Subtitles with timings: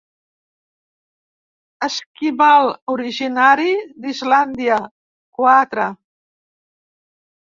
[1.87, 4.79] Esquimal originari d'Islàndia;
[5.41, 5.85] quatre.